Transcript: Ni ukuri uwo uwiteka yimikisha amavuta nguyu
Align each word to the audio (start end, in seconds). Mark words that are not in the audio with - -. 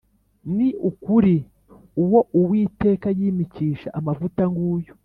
Ni 0.55 0.67
ukuri 0.89 1.35
uwo 2.03 2.19
uwiteka 2.39 3.07
yimikisha 3.19 3.87
amavuta 3.99 4.43
nguyu 4.51 4.93